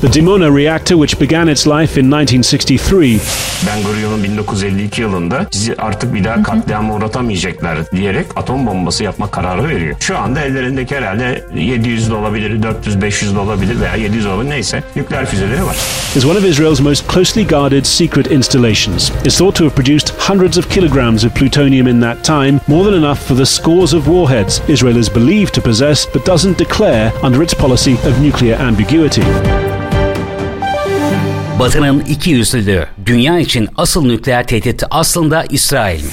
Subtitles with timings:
[0.00, 3.20] The Dimona reactor, which began its life in 1963,
[3.66, 9.68] Ben Gurion'un 1952 yılında bizi artık bir daha katliama uğratamayacaklar diyerek atom bombası yapma kararı
[9.68, 9.96] veriyor.
[10.00, 14.82] Şu anda ellerindeki herhalde 700 de olabilir, 400, 500 de olabilir veya 700 olabilir neyse
[14.96, 15.76] nükleer füzeleri var.
[16.16, 19.12] is one of Israel's most closely guarded secret installations.
[19.24, 22.94] It's thought to have produced hundreds of kilograms of plutonium in that time, more than
[22.94, 27.42] enough for the scores of warheads Israel is believed to possess but doesn't declare under
[27.42, 29.22] its policy of nuclear ambiguity.
[31.60, 36.04] Batı'nın iki yüzlülüğü, dünya için asıl nükleer tehdit aslında İsrail?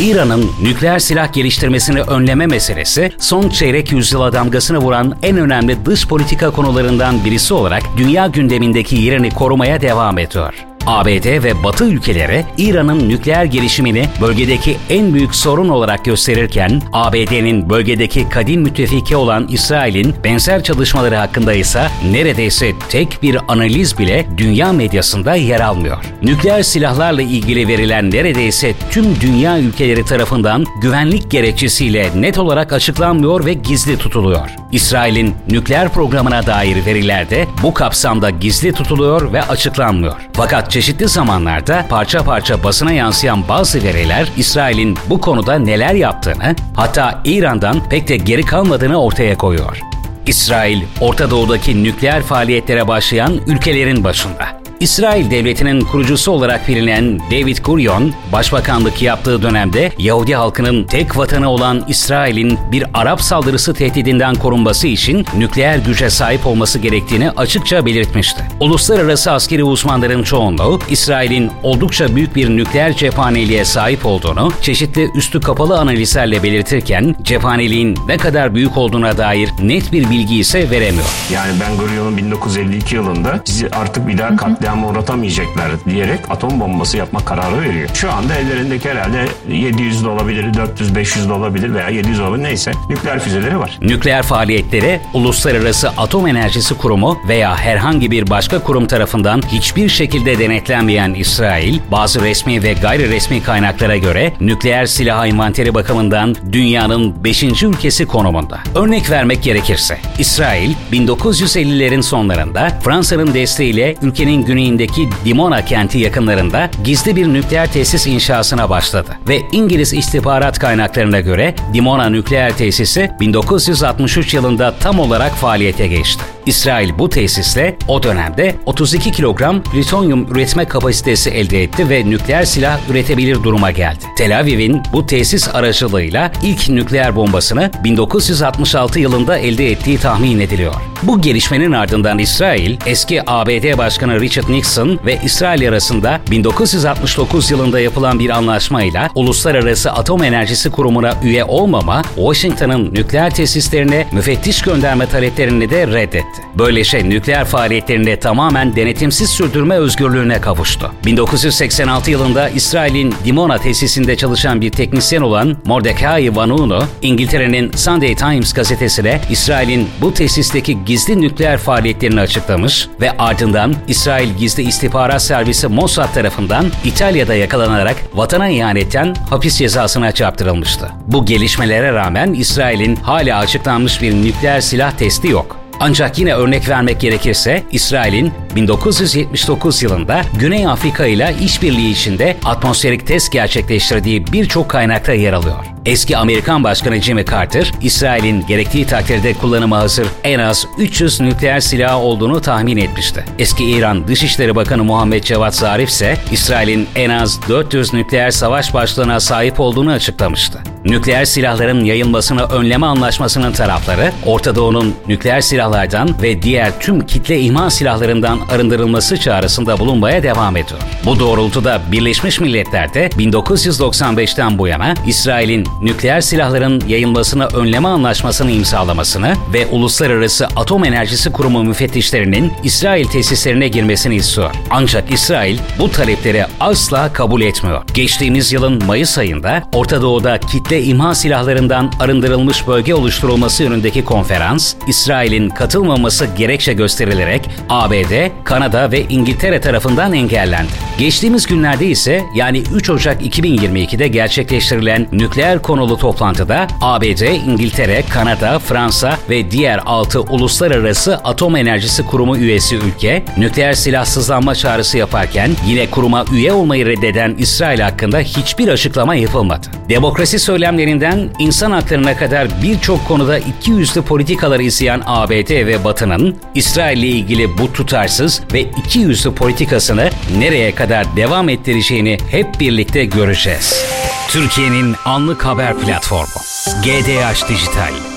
[0.00, 6.50] İran'ın nükleer silah geliştirmesini önleme meselesi son çeyrek yüzyıla damgasını vuran en önemli dış politika
[6.50, 10.69] konularından birisi olarak dünya gündemindeki yerini korumaya devam ediyor.
[10.86, 18.28] ABD ve Batı ülkeleri İran'ın nükleer gelişimini bölgedeki en büyük sorun olarak gösterirken ABD'nin bölgedeki
[18.28, 25.34] kadim müttefiki olan İsrail'in benzer çalışmaları hakkında ise neredeyse tek bir analiz bile dünya medyasında
[25.34, 26.04] yer almıyor.
[26.22, 33.52] Nükleer silahlarla ilgili verilen neredeyse tüm dünya ülkeleri tarafından güvenlik gerekçesiyle net olarak açıklanmıyor ve
[33.52, 34.50] gizli tutuluyor.
[34.72, 40.16] İsrail'in nükleer programına dair veriler de bu kapsamda gizli tutuluyor ve açıklanmıyor.
[40.32, 47.22] Fakat çeşitli zamanlarda parça parça basına yansıyan bazı veriler İsrail'in bu konuda neler yaptığını, hatta
[47.24, 49.80] İran'dan pek de geri kalmadığını ortaya koyuyor.
[50.26, 54.59] İsrail, Orta Doğu'daki nükleer faaliyetlere başlayan ülkelerin başında.
[54.80, 61.84] İsrail Devleti'nin kurucusu olarak bilinen David Gurion, başbakanlık yaptığı dönemde Yahudi halkının tek vatanı olan
[61.88, 68.42] İsrail'in bir Arap saldırısı tehdidinden korunması için nükleer güce sahip olması gerektiğini açıkça belirtmişti.
[68.60, 75.78] Uluslararası askeri uzmanların çoğunluğu, İsrail'in oldukça büyük bir nükleer cephaneliğe sahip olduğunu çeşitli üstü kapalı
[75.78, 81.06] analizlerle belirtirken, cephaneliğin ne kadar büyük olduğuna dair net bir bilgi ise veremiyor.
[81.32, 84.36] Yani Ben Gurion'un 1952 yılında bizi artık bir daha
[84.70, 87.88] katliama uğratamayacaklar diyerek atom bombası yapma kararı veriyor.
[87.94, 92.72] Şu anda ellerindeki herhalde 700 de olabilir, 400, 500 de olabilir veya 700 olabilir neyse
[92.88, 93.78] nükleer füzeleri var.
[93.82, 101.14] Nükleer faaliyetlere Uluslararası Atom Enerjisi Kurumu veya herhangi bir başka kurum tarafından hiçbir şekilde denetlenmeyen
[101.14, 107.42] İsrail, bazı resmi ve gayri resmi kaynaklara göre nükleer silah envanteri bakımından dünyanın 5.
[107.62, 108.58] ülkesi konumunda.
[108.74, 117.26] Örnek vermek gerekirse, İsrail 1950'lerin sonlarında Fransa'nın desteğiyle ülkenin güneyindeki Dimona kenti yakınlarında gizli bir
[117.26, 125.00] nükleer tesis inşasına başladı ve İngiliz istihbarat kaynaklarına göre Dimona nükleer tesisi 1963 yılında tam
[125.00, 126.22] olarak faaliyete geçti.
[126.50, 132.90] İsrail bu tesisle o dönemde 32 kilogram plütonyum üretme kapasitesi elde etti ve nükleer silah
[132.90, 134.04] üretebilir duruma geldi.
[134.16, 140.74] Tel Aviv'in bu tesis aracılığıyla ilk nükleer bombasını 1966 yılında elde ettiği tahmin ediliyor.
[141.02, 148.18] Bu gelişmenin ardından İsrail, eski ABD Başkanı Richard Nixon ve İsrail arasında 1969 yılında yapılan
[148.18, 155.86] bir anlaşmayla Uluslararası Atom Enerjisi Kurumu'na üye olmama, Washington'ın nükleer tesislerine müfettiş gönderme taleplerini de
[155.86, 156.39] reddetti.
[156.58, 160.92] Böylece nükleer faaliyetlerini tamamen denetimsiz sürdürme özgürlüğüne kavuştu.
[161.06, 169.20] 1986 yılında İsrail'in Dimona tesisinde çalışan bir teknisyen olan Mordecai Vanunu, İngiltere'nin Sunday Times gazetesine
[169.30, 176.66] İsrail'in bu tesisteki gizli nükleer faaliyetlerini açıklamış ve ardından İsrail Gizli İstihbarat Servisi Mossad tarafından
[176.84, 180.88] İtalya'da yakalanarak vatana ihanetten hapis cezasına çarptırılmıştı.
[181.06, 185.59] Bu gelişmelere rağmen İsrail'in hala açıklanmış bir nükleer silah testi yok.
[185.80, 193.32] Ancak yine örnek vermek gerekirse İsrail'in 1979 yılında Güney Afrika ile işbirliği içinde atmosferik test
[193.32, 195.56] gerçekleştirdiği birçok kaynakta yer alıyor.
[195.86, 201.98] Eski Amerikan Başkanı Jimmy Carter, İsrail'in gerektiği takdirde kullanıma hazır en az 300 nükleer silahı
[201.98, 203.24] olduğunu tahmin etmişti.
[203.38, 209.20] Eski İran Dışişleri Bakanı Muhammed Cevat Zarif ise İsrail'in en az 400 nükleer savaş başlığına
[209.20, 210.58] sahip olduğunu açıklamıştı.
[210.84, 217.70] Nükleer silahların yayılmasını önleme anlaşmasının tarafları, Orta Doğu'nun nükleer silahlardan ve diğer tüm kitle imha
[217.70, 220.80] silahlarından arındırılması çağrısında bulunmaya devam ediyor.
[221.04, 229.66] Bu doğrultuda Birleşmiş Milletler'de 1995'ten bu yana İsrail'in nükleer silahların yayılmasını önleme anlaşmasını imzalamasını ve
[229.66, 234.50] Uluslararası Atom Enerjisi Kurumu müfettişlerinin İsrail tesislerine girmesini istiyor.
[234.70, 237.82] Ancak İsrail bu talepleri asla kabul etmiyor.
[237.94, 245.48] Geçtiğimiz yılın Mayıs ayında Orta Doğu'da kitle imha silahlarından arındırılmış bölge oluşturulması yönündeki konferans, İsrail'in
[245.48, 250.70] katılmaması gerekçe gösterilerek ABD Kanada ve İngiltere tarafından engellendi.
[250.98, 259.18] Geçtiğimiz günlerde ise yani 3 Ocak 2022'de gerçekleştirilen nükleer konulu toplantıda ABD, İngiltere, Kanada, Fransa
[259.30, 266.24] ve diğer 6 uluslararası atom enerjisi kurumu üyesi ülke nükleer silahsızlanma çağrısı yaparken yine kuruma
[266.32, 269.66] üye olmayı reddeden İsrail hakkında hiçbir açıklama yapılmadı.
[269.88, 276.98] Demokrasi söylemlerinden insan haklarına kadar birçok konuda iki yüzlü politikaları izleyen ABD ve Batı'nın İsrail
[276.98, 283.84] ile ilgili bu tutarsız ve iki yüzlü politikasını nereye kadar devam ettireceğini hep birlikte göreceğiz.
[284.28, 286.40] Türkiye'nin anlık haber platformu
[286.84, 288.09] GDH Dijital.